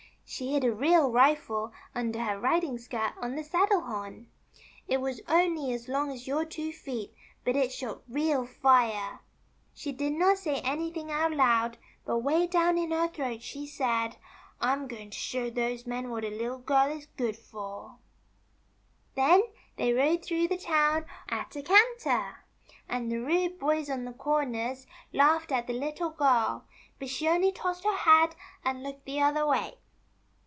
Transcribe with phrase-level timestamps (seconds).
[0.33, 4.27] She hid a real rifle under her riding skirt on the 'saddle horn.
[4.87, 9.19] It was only as long as your two feet, but it shot real Are.
[9.73, 10.61] She did THE LITTLE GIRL TAKES THE FENCE.
[10.63, 14.15] not say anything out loud, but 'way down in her throat she said:^
[14.61, 17.97] I'm going to show those men what a Little Girl is good for.'
[19.15, 19.41] Then
[19.75, 22.45] they rode through the town at a canter,
[22.87, 23.27] and 320 THE CHILDREN'S WONDER BOOK.
[23.27, 26.63] the rude boys on the corners laughed at the Little Girl;
[26.99, 29.77] but she only tossed her head, and looked the other way.